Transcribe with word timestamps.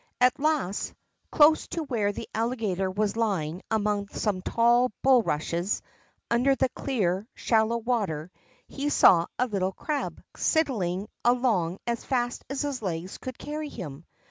At 0.19 0.39
last, 0.39 0.95
close 1.31 1.67
to 1.67 1.83
where 1.83 2.11
the 2.11 2.27
Alligator 2.33 2.89
was 2.89 3.15
lying 3.15 3.61
among 3.69 4.07
some 4.07 4.41
tall 4.41 4.91
bulrushes 5.03 5.83
under 6.27 6.55
the 6.55 6.69
clear, 6.69 7.27
shallow 7.35 7.77
water, 7.77 8.31
he 8.67 8.89
saw 8.89 9.27
a 9.37 9.45
little 9.45 9.73
crab 9.73 10.19
sidling 10.35 11.07
along 11.23 11.77
as 11.85 12.03
fast 12.03 12.43
as 12.49 12.63
his 12.63 12.81
legs 12.81 13.19
could 13.19 13.37
carry 13.37 13.69
him. 13.69 14.03